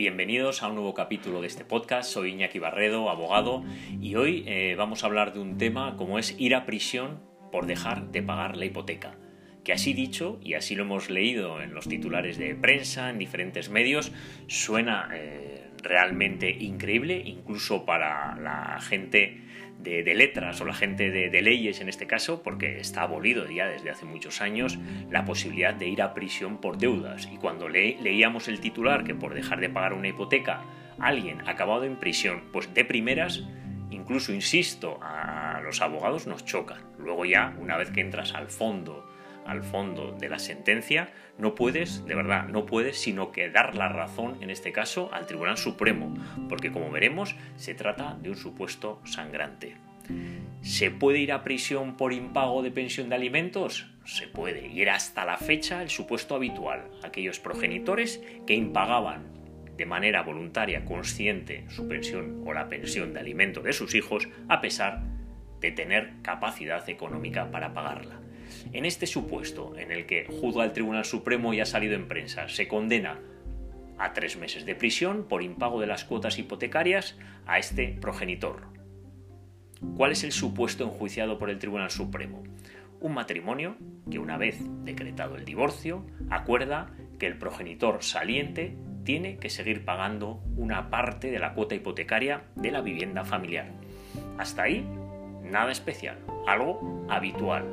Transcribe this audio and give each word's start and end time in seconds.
Bienvenidos 0.00 0.62
a 0.62 0.68
un 0.68 0.76
nuevo 0.76 0.94
capítulo 0.94 1.42
de 1.42 1.46
este 1.46 1.62
podcast. 1.62 2.10
Soy 2.10 2.30
Iñaki 2.30 2.58
Barredo, 2.58 3.10
abogado, 3.10 3.62
y 4.00 4.14
hoy 4.14 4.44
eh, 4.46 4.74
vamos 4.74 5.04
a 5.04 5.06
hablar 5.06 5.34
de 5.34 5.40
un 5.40 5.58
tema 5.58 5.98
como 5.98 6.18
es 6.18 6.34
ir 6.40 6.54
a 6.54 6.64
prisión 6.64 7.20
por 7.52 7.66
dejar 7.66 8.10
de 8.10 8.22
pagar 8.22 8.56
la 8.56 8.64
hipoteca. 8.64 9.18
Que 9.62 9.74
así 9.74 9.92
dicho, 9.92 10.40
y 10.42 10.54
así 10.54 10.74
lo 10.74 10.84
hemos 10.84 11.10
leído 11.10 11.60
en 11.60 11.74
los 11.74 11.86
titulares 11.86 12.38
de 12.38 12.54
prensa, 12.54 13.10
en 13.10 13.18
diferentes 13.18 13.68
medios, 13.68 14.10
suena 14.46 15.10
eh, 15.12 15.68
realmente 15.82 16.50
increíble, 16.50 17.20
incluso 17.22 17.84
para 17.84 18.36
la 18.36 18.80
gente 18.80 19.42
de, 19.82 20.14
letras 20.14 20.60
o 20.60 20.64
la 20.64 20.74
gente 20.74 21.10
de, 21.10 21.42
leyes 21.42 21.80
en 21.80 21.88
este 21.88 22.06
caso, 22.06 22.42
porque 22.42 22.78
está 22.80 23.02
abolido 23.02 23.48
ya 23.50 23.66
desde 23.66 23.90
hace 23.90 24.04
muchos 24.04 24.40
años 24.40 24.78
la 25.10 25.24
posibilidad 25.24 25.74
de 25.74 25.88
ir 25.88 26.02
a 26.02 26.14
prisión 26.14 26.58
por 26.58 26.78
deudas. 26.78 27.28
Y 27.32 27.36
cuando 27.36 27.68
leíamos 27.68 28.48
el 28.48 28.60
titular 28.60 29.04
que 29.04 29.14
por 29.14 29.34
dejar 29.34 29.60
de 29.60 29.70
pagar 29.70 29.92
una 29.92 30.08
hipoteca 30.08 30.62
alguien 30.98 31.48
acabado 31.48 31.84
en 31.84 31.96
prisión, 31.96 32.42
pues 32.52 32.72
de 32.74 32.84
primeras, 32.84 33.42
incluso 33.90 34.32
insisto, 34.32 34.98
a 35.02 35.60
los 35.62 35.80
abogados 35.80 36.26
nos 36.26 36.44
choca. 36.44 36.78
Luego 36.98 37.24
ya, 37.24 37.54
una 37.58 37.76
vez 37.76 37.90
que 37.90 38.00
entras 38.00 38.34
al 38.34 38.48
fondo 38.48 39.06
al 39.46 39.62
fondo 39.62 40.12
de 40.12 40.28
la 40.28 40.38
sentencia, 40.38 41.12
no 41.38 41.54
puedes, 41.54 42.04
de 42.06 42.14
verdad, 42.14 42.48
no 42.48 42.66
puedes 42.66 42.98
sino 42.98 43.32
que 43.32 43.50
dar 43.50 43.74
la 43.74 43.88
razón, 43.88 44.36
en 44.42 44.50
este 44.50 44.72
caso, 44.72 45.10
al 45.12 45.26
Tribunal 45.26 45.56
Supremo, 45.56 46.14
porque 46.48 46.70
como 46.70 46.90
veremos, 46.90 47.34
se 47.56 47.74
trata 47.74 48.16
de 48.20 48.30
un 48.30 48.36
supuesto 48.36 49.00
sangrante. 49.04 49.76
¿Se 50.62 50.90
puede 50.90 51.20
ir 51.20 51.32
a 51.32 51.42
prisión 51.42 51.96
por 51.96 52.12
impago 52.12 52.62
de 52.62 52.70
pensión 52.70 53.08
de 53.08 53.14
alimentos? 53.14 53.86
Se 54.04 54.26
puede, 54.26 54.68
y 54.68 54.82
era 54.82 54.94
hasta 54.94 55.24
la 55.24 55.36
fecha 55.36 55.82
el 55.82 55.90
supuesto 55.90 56.34
habitual, 56.34 56.90
aquellos 57.02 57.38
progenitores 57.40 58.22
que 58.46 58.54
impagaban 58.54 59.40
de 59.76 59.86
manera 59.86 60.22
voluntaria, 60.22 60.84
consciente, 60.84 61.64
su 61.70 61.88
pensión 61.88 62.42
o 62.46 62.52
la 62.52 62.68
pensión 62.68 63.14
de 63.14 63.20
alimentos 63.20 63.64
de 63.64 63.72
sus 63.72 63.94
hijos, 63.94 64.28
a 64.48 64.60
pesar 64.60 65.02
de 65.60 65.72
tener 65.72 66.12
capacidad 66.22 66.86
económica 66.90 67.50
para 67.50 67.72
pagarla. 67.72 68.20
En 68.72 68.84
este 68.84 69.06
supuesto, 69.06 69.76
en 69.76 69.92
el 69.92 70.06
que 70.06 70.26
juzga 70.26 70.64
el 70.64 70.72
Tribunal 70.72 71.04
Supremo 71.04 71.52
y 71.52 71.60
ha 71.60 71.66
salido 71.66 71.94
en 71.94 72.08
prensa, 72.08 72.48
se 72.48 72.68
condena 72.68 73.18
a 73.98 74.12
tres 74.12 74.36
meses 74.36 74.64
de 74.64 74.74
prisión 74.74 75.26
por 75.28 75.42
impago 75.42 75.80
de 75.80 75.86
las 75.86 76.04
cuotas 76.04 76.38
hipotecarias 76.38 77.18
a 77.46 77.58
este 77.58 77.98
progenitor. 78.00 78.68
¿Cuál 79.96 80.12
es 80.12 80.24
el 80.24 80.32
supuesto 80.32 80.84
enjuiciado 80.84 81.38
por 81.38 81.50
el 81.50 81.58
Tribunal 81.58 81.90
Supremo? 81.90 82.42
Un 83.00 83.14
matrimonio 83.14 83.76
que 84.10 84.18
una 84.18 84.36
vez 84.36 84.58
decretado 84.84 85.36
el 85.36 85.44
divorcio 85.44 86.06
acuerda 86.28 86.92
que 87.18 87.26
el 87.26 87.38
progenitor 87.38 88.02
saliente 88.02 88.76
tiene 89.04 89.38
que 89.38 89.50
seguir 89.50 89.84
pagando 89.84 90.42
una 90.56 90.90
parte 90.90 91.30
de 91.30 91.38
la 91.38 91.54
cuota 91.54 91.74
hipotecaria 91.74 92.44
de 92.56 92.70
la 92.70 92.82
vivienda 92.82 93.24
familiar. 93.24 93.72
Hasta 94.38 94.62
ahí, 94.62 94.86
nada 95.42 95.72
especial, 95.72 96.18
algo 96.46 97.06
habitual 97.08 97.64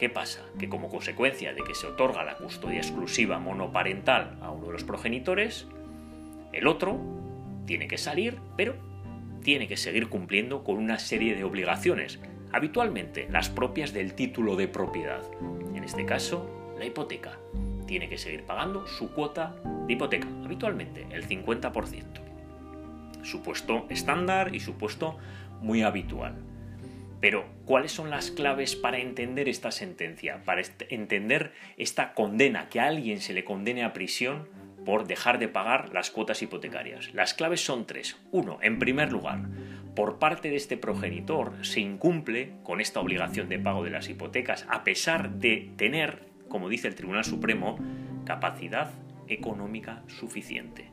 ¿Qué 0.00 0.08
pasa? 0.08 0.40
Que 0.58 0.70
como 0.70 0.88
consecuencia 0.88 1.52
de 1.52 1.62
que 1.62 1.74
se 1.74 1.86
otorga 1.86 2.24
la 2.24 2.38
custodia 2.38 2.78
exclusiva 2.78 3.38
monoparental 3.38 4.38
a 4.40 4.50
uno 4.50 4.68
de 4.68 4.72
los 4.72 4.82
progenitores, 4.82 5.66
el 6.54 6.68
otro 6.68 6.98
tiene 7.66 7.86
que 7.86 7.98
salir, 7.98 8.38
pero 8.56 8.76
tiene 9.42 9.68
que 9.68 9.76
seguir 9.76 10.08
cumpliendo 10.08 10.64
con 10.64 10.78
una 10.78 10.98
serie 10.98 11.34
de 11.34 11.44
obligaciones, 11.44 12.18
habitualmente 12.50 13.28
las 13.30 13.50
propias 13.50 13.92
del 13.92 14.14
título 14.14 14.56
de 14.56 14.68
propiedad. 14.68 15.20
En 15.74 15.84
este 15.84 16.06
caso, 16.06 16.48
la 16.78 16.86
hipoteca. 16.86 17.38
Tiene 17.86 18.08
que 18.08 18.16
seguir 18.16 18.44
pagando 18.44 18.86
su 18.86 19.12
cuota 19.12 19.54
de 19.86 19.92
hipoteca, 19.92 20.28
habitualmente 20.42 21.08
el 21.10 21.28
50%. 21.28 22.04
Supuesto 23.20 23.84
estándar 23.90 24.54
y 24.54 24.60
supuesto 24.60 25.18
muy 25.60 25.82
habitual. 25.82 26.38
Pero, 27.20 27.44
¿cuáles 27.66 27.92
son 27.92 28.08
las 28.08 28.30
claves 28.30 28.76
para 28.76 28.98
entender 28.98 29.48
esta 29.48 29.70
sentencia? 29.70 30.42
Para 30.44 30.62
entender 30.88 31.52
esta 31.76 32.14
condena, 32.14 32.68
que 32.68 32.80
a 32.80 32.86
alguien 32.86 33.20
se 33.20 33.34
le 33.34 33.44
condene 33.44 33.84
a 33.84 33.92
prisión 33.92 34.48
por 34.84 35.06
dejar 35.06 35.38
de 35.38 35.48
pagar 35.48 35.92
las 35.92 36.10
cuotas 36.10 36.40
hipotecarias. 36.42 37.12
Las 37.12 37.34
claves 37.34 37.62
son 37.62 37.86
tres. 37.86 38.16
Uno, 38.30 38.58
en 38.62 38.78
primer 38.78 39.12
lugar, 39.12 39.42
por 39.94 40.18
parte 40.18 40.48
de 40.48 40.56
este 40.56 40.78
progenitor 40.78 41.64
se 41.64 41.80
incumple 41.80 42.54
con 42.62 42.80
esta 42.80 43.00
obligación 43.00 43.48
de 43.48 43.58
pago 43.58 43.84
de 43.84 43.90
las 43.90 44.08
hipotecas, 44.08 44.66
a 44.70 44.82
pesar 44.82 45.30
de 45.34 45.72
tener, 45.76 46.24
como 46.48 46.68
dice 46.68 46.88
el 46.88 46.94
Tribunal 46.94 47.24
Supremo, 47.24 47.78
capacidad 48.24 48.92
económica 49.28 50.02
suficiente. 50.06 50.88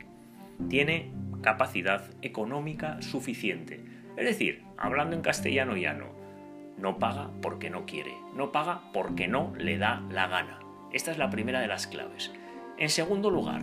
Tiene 0.68 1.10
capacidad 1.42 2.04
económica 2.20 3.00
suficiente. 3.00 3.80
Es 4.16 4.24
decir, 4.24 4.64
hablando 4.76 5.14
en 5.14 5.22
castellano 5.22 5.76
llano, 5.76 6.17
no 6.78 6.98
paga 6.98 7.30
porque 7.42 7.70
no 7.70 7.84
quiere, 7.84 8.16
no 8.34 8.52
paga 8.52 8.90
porque 8.92 9.28
no 9.28 9.52
le 9.56 9.78
da 9.78 10.02
la 10.10 10.28
gana. 10.28 10.60
Esta 10.92 11.10
es 11.10 11.18
la 11.18 11.30
primera 11.30 11.60
de 11.60 11.68
las 11.68 11.86
claves. 11.86 12.32
En 12.78 12.88
segundo 12.88 13.30
lugar, 13.30 13.62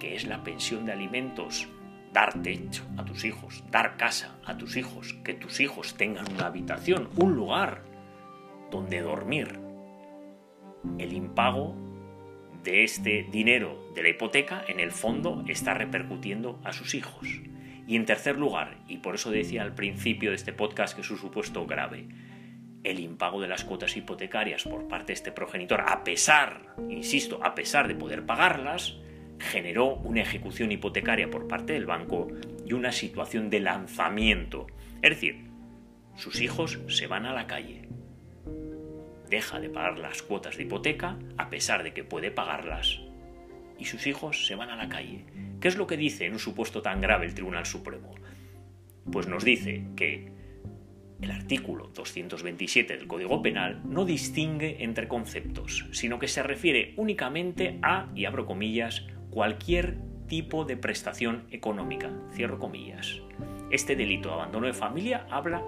que 0.00 0.14
es 0.14 0.26
la 0.26 0.42
pensión 0.42 0.84
de 0.84 0.92
alimentos, 0.92 1.68
dar 2.12 2.42
techo 2.42 2.84
a 2.96 3.04
tus 3.04 3.24
hijos, 3.24 3.64
dar 3.70 3.96
casa 3.96 4.36
a 4.44 4.56
tus 4.58 4.76
hijos, 4.76 5.14
que 5.24 5.34
tus 5.34 5.60
hijos 5.60 5.94
tengan 5.94 6.30
una 6.32 6.46
habitación, 6.46 7.08
un 7.16 7.34
lugar 7.34 7.82
donde 8.70 9.00
dormir. 9.00 9.60
El 10.98 11.12
impago 11.12 11.74
de 12.62 12.84
este 12.84 13.26
dinero 13.30 13.90
de 13.94 14.02
la 14.02 14.08
hipoteca 14.08 14.64
en 14.66 14.80
el 14.80 14.90
fondo 14.90 15.44
está 15.46 15.74
repercutiendo 15.74 16.60
a 16.64 16.72
sus 16.72 16.94
hijos. 16.94 17.26
Y 17.86 17.96
en 17.96 18.06
tercer 18.06 18.38
lugar, 18.38 18.78
y 18.88 18.98
por 18.98 19.14
eso 19.14 19.30
decía 19.30 19.62
al 19.62 19.74
principio 19.74 20.30
de 20.30 20.36
este 20.36 20.52
podcast 20.52 20.94
que 20.94 21.02
es 21.02 21.10
un 21.10 21.18
supuesto 21.18 21.66
grave, 21.66 22.06
el 22.82 23.00
impago 23.00 23.40
de 23.40 23.48
las 23.48 23.64
cuotas 23.64 23.96
hipotecarias 23.96 24.64
por 24.64 24.88
parte 24.88 25.08
de 25.08 25.14
este 25.14 25.32
progenitor, 25.32 25.82
a 25.86 26.04
pesar, 26.04 26.74
insisto, 26.88 27.40
a 27.42 27.54
pesar 27.54 27.88
de 27.88 27.94
poder 27.94 28.26
pagarlas, 28.26 28.96
generó 29.38 29.96
una 29.96 30.22
ejecución 30.22 30.70
hipotecaria 30.70 31.30
por 31.30 31.48
parte 31.48 31.72
del 31.72 31.86
banco 31.86 32.28
y 32.64 32.72
una 32.72 32.92
situación 32.92 33.50
de 33.50 33.60
lanzamiento. 33.60 34.66
Es 35.02 35.10
decir, 35.10 35.50
sus 36.16 36.40
hijos 36.40 36.78
se 36.88 37.06
van 37.06 37.26
a 37.26 37.32
la 37.32 37.46
calle. 37.46 37.88
Deja 39.28 39.58
de 39.58 39.70
pagar 39.70 39.98
las 39.98 40.22
cuotas 40.22 40.56
de 40.56 40.64
hipoteca 40.64 41.18
a 41.38 41.50
pesar 41.50 41.82
de 41.82 41.92
que 41.92 42.04
puede 42.04 42.30
pagarlas. 42.30 43.00
Y 43.78 43.86
sus 43.86 44.06
hijos 44.06 44.46
se 44.46 44.54
van 44.54 44.70
a 44.70 44.76
la 44.76 44.88
calle. 44.88 45.24
¿Qué 45.60 45.68
es 45.68 45.76
lo 45.76 45.86
que 45.86 45.96
dice 45.96 46.26
en 46.26 46.34
un 46.34 46.38
supuesto 46.38 46.82
tan 46.82 47.00
grave 47.00 47.26
el 47.26 47.34
Tribunal 47.34 47.66
Supremo? 47.66 48.14
Pues 49.10 49.26
nos 49.26 49.44
dice 49.44 49.84
que 49.96 50.32
el 51.20 51.30
artículo 51.30 51.88
227 51.94 52.96
del 52.96 53.06
Código 53.06 53.40
Penal 53.42 53.80
no 53.84 54.04
distingue 54.04 54.82
entre 54.84 55.08
conceptos, 55.08 55.86
sino 55.92 56.18
que 56.18 56.28
se 56.28 56.42
refiere 56.42 56.94
únicamente 56.96 57.78
a, 57.82 58.10
y 58.14 58.24
abro 58.24 58.46
comillas, 58.46 59.06
cualquier 59.30 59.98
tipo 60.26 60.64
de 60.64 60.76
prestación 60.76 61.46
económica, 61.50 62.10
cierro 62.32 62.58
comillas. 62.58 63.20
Este 63.70 63.96
delito 63.96 64.28
de 64.28 64.34
abandono 64.34 64.66
de 64.66 64.74
familia 64.74 65.26
habla 65.30 65.62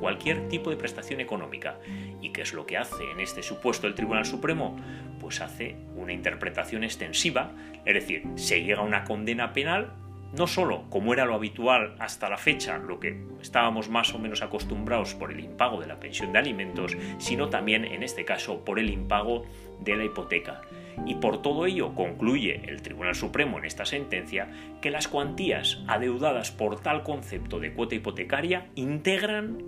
cualquier 0.00 0.48
tipo 0.48 0.70
de 0.70 0.76
prestación 0.76 1.20
económica. 1.20 1.78
¿Y 2.20 2.30
qué 2.30 2.42
es 2.42 2.52
lo 2.52 2.66
que 2.66 2.76
hace 2.76 3.10
en 3.10 3.20
este 3.20 3.42
supuesto 3.42 3.86
el 3.86 3.94
Tribunal 3.94 4.24
Supremo? 4.24 4.76
Pues 5.20 5.40
hace 5.40 5.76
una 5.96 6.12
interpretación 6.12 6.84
extensiva, 6.84 7.52
es 7.84 7.94
decir, 7.94 8.24
se 8.36 8.62
llega 8.62 8.80
a 8.80 8.84
una 8.84 9.04
condena 9.04 9.52
penal 9.52 9.92
no 10.32 10.46
solo 10.46 10.84
como 10.88 11.12
era 11.12 11.26
lo 11.26 11.34
habitual 11.34 11.94
hasta 11.98 12.28
la 12.28 12.38
fecha, 12.38 12.78
lo 12.78 12.98
que 12.98 13.22
estábamos 13.40 13.88
más 13.88 14.14
o 14.14 14.18
menos 14.18 14.42
acostumbrados 14.42 15.14
por 15.14 15.30
el 15.30 15.40
impago 15.40 15.80
de 15.80 15.86
la 15.86 16.00
pensión 16.00 16.32
de 16.32 16.38
alimentos, 16.38 16.96
sino 17.18 17.50
también 17.50 17.84
en 17.84 18.02
este 18.02 18.24
caso 18.24 18.64
por 18.64 18.78
el 18.78 18.90
impago 18.90 19.44
de 19.80 19.96
la 19.96 20.04
hipoteca. 20.04 20.62
Y 21.06 21.16
por 21.16 21.42
todo 21.42 21.66
ello 21.66 21.94
concluye 21.94 22.62
el 22.66 22.82
Tribunal 22.82 23.14
Supremo 23.14 23.58
en 23.58 23.64
esta 23.64 23.84
sentencia 23.84 24.50
que 24.80 24.90
las 24.90 25.08
cuantías 25.08 25.82
adeudadas 25.86 26.50
por 26.50 26.80
tal 26.80 27.02
concepto 27.02 27.60
de 27.60 27.72
cuota 27.72 27.94
hipotecaria 27.94 28.68
integran, 28.74 29.58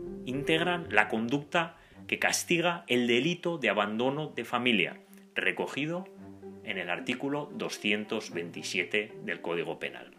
la 0.91 1.09
conducta 1.09 1.77
que 2.07 2.19
castiga 2.19 2.85
el 2.87 3.07
delito 3.07 3.59
de 3.59 3.71
abandono 3.71 4.29
de 4.29 4.45
familia, 4.45 5.01
recogido 5.35 6.07
en 6.65 6.79
el 6.79 6.91
artículo 6.91 7.51
227 7.55 9.13
del 9.25 9.41
Código 9.41 9.79
Penal. 9.79 10.13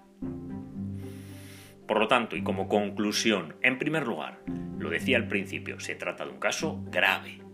Por 1.87 1.99
lo 1.99 2.07
tanto, 2.07 2.35
y 2.35 2.43
como 2.43 2.67
conclusión, 2.67 3.55
en 3.61 3.77
primer 3.77 4.07
lugar, 4.07 4.39
lo 4.79 4.89
decía 4.89 5.17
al 5.17 5.27
principio, 5.27 5.79
se 5.79 5.95
trata 5.95 6.25
de 6.25 6.31
un 6.31 6.39
caso 6.39 6.83
grave. 6.91 7.44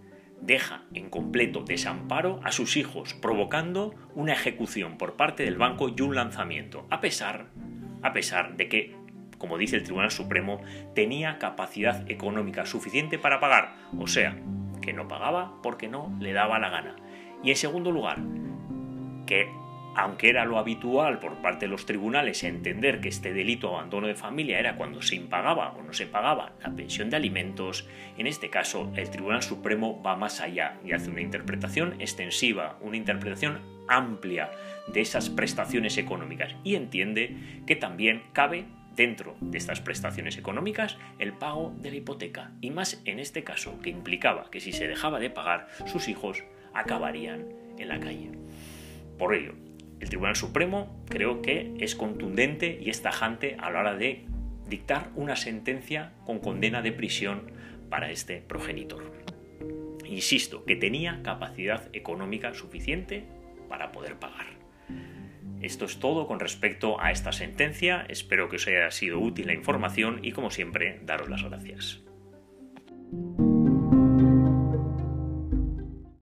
Deja 0.41 0.83
en 0.93 1.09
completo 1.09 1.63
desamparo 1.63 2.39
a 2.43 2.51
sus 2.51 2.75
hijos, 2.75 3.13
provocando 3.13 3.93
una 4.15 4.33
ejecución 4.33 4.97
por 4.97 5.15
parte 5.15 5.43
del 5.43 5.57
banco 5.57 5.89
y 5.89 6.01
un 6.01 6.15
lanzamiento, 6.15 6.87
a 6.89 6.99
pesar, 6.99 7.47
a 8.01 8.11
pesar 8.11 8.57
de 8.57 8.67
que, 8.67 8.95
como 9.37 9.57
dice 9.57 9.75
el 9.75 9.83
Tribunal 9.83 10.11
Supremo, 10.11 10.61
tenía 10.95 11.37
capacidad 11.37 12.09
económica 12.09 12.65
suficiente 12.65 13.19
para 13.19 13.39
pagar, 13.39 13.75
o 13.99 14.07
sea, 14.07 14.35
que 14.81 14.93
no 14.93 15.07
pagaba 15.07 15.61
porque 15.61 15.87
no 15.87 16.15
le 16.19 16.33
daba 16.33 16.59
la 16.59 16.69
gana. 16.69 16.95
Y 17.43 17.51
en 17.51 17.55
segundo 17.55 17.91
lugar, 17.91 18.17
que 19.27 19.47
aunque 19.95 20.29
era 20.29 20.45
lo 20.45 20.57
habitual 20.57 21.19
por 21.19 21.41
parte 21.41 21.65
de 21.65 21.71
los 21.71 21.85
tribunales 21.85 22.43
entender 22.43 23.01
que 23.01 23.09
este 23.09 23.33
delito 23.33 23.69
de 23.69 23.75
abandono 23.75 24.07
de 24.07 24.15
familia 24.15 24.59
era 24.59 24.75
cuando 24.75 25.01
se 25.01 25.15
impagaba 25.15 25.73
o 25.73 25.83
no 25.83 25.93
se 25.93 26.07
pagaba 26.07 26.53
la 26.61 26.75
pensión 26.75 27.09
de 27.09 27.17
alimentos, 27.17 27.87
en 28.17 28.27
este 28.27 28.49
caso 28.49 28.91
el 28.95 29.09
Tribunal 29.09 29.43
Supremo 29.43 30.01
va 30.01 30.15
más 30.15 30.39
allá 30.39 30.79
y 30.85 30.93
hace 30.93 31.09
una 31.09 31.21
interpretación 31.21 31.95
extensiva, 31.99 32.77
una 32.81 32.97
interpretación 32.97 33.59
amplia 33.87 34.51
de 34.87 35.01
esas 35.01 35.29
prestaciones 35.29 35.97
económicas 35.97 36.55
y 36.63 36.75
entiende 36.75 37.35
que 37.65 37.75
también 37.75 38.23
cabe 38.33 38.65
dentro 38.95 39.35
de 39.39 39.57
estas 39.57 39.81
prestaciones 39.81 40.37
económicas 40.37 40.97
el 41.19 41.33
pago 41.33 41.73
de 41.77 41.91
la 41.91 41.97
hipoteca 41.97 42.51
y 42.61 42.71
más 42.71 43.01
en 43.05 43.19
este 43.19 43.43
caso 43.43 43.79
que 43.81 43.89
implicaba 43.89 44.49
que 44.51 44.59
si 44.59 44.71
se 44.71 44.87
dejaba 44.87 45.19
de 45.19 45.29
pagar 45.29 45.67
sus 45.85 46.07
hijos 46.07 46.43
acabarían 46.73 47.45
en 47.77 47.87
la 47.87 47.99
calle. 47.99 48.31
Por 49.17 49.33
ello, 49.35 49.53
el 50.01 50.09
Tribunal 50.09 50.35
Supremo 50.35 51.03
creo 51.07 51.41
que 51.41 51.73
es 51.79 51.95
contundente 51.95 52.79
y 52.81 52.89
es 52.89 53.01
tajante 53.01 53.55
a 53.59 53.69
la 53.69 53.79
hora 53.79 53.95
de 53.95 54.25
dictar 54.67 55.09
una 55.15 55.35
sentencia 55.35 56.13
con 56.25 56.39
condena 56.39 56.81
de 56.81 56.91
prisión 56.91 57.51
para 57.89 58.09
este 58.09 58.37
progenitor. 58.37 59.11
Insisto, 60.05 60.65
que 60.65 60.75
tenía 60.75 61.21
capacidad 61.23 61.87
económica 61.93 62.53
suficiente 62.53 63.25
para 63.69 63.91
poder 63.91 64.17
pagar. 64.17 64.47
Esto 65.61 65.85
es 65.85 65.99
todo 65.99 66.25
con 66.25 66.39
respecto 66.39 66.99
a 66.99 67.11
esta 67.11 67.31
sentencia, 67.31 68.05
espero 68.09 68.49
que 68.49 68.55
os 68.55 68.67
haya 68.67 68.89
sido 68.89 69.19
útil 69.19 69.47
la 69.47 69.53
información 69.53 70.19
y 70.23 70.31
como 70.31 70.49
siempre, 70.49 70.99
daros 71.03 71.29
las 71.29 71.43
gracias. 71.43 72.01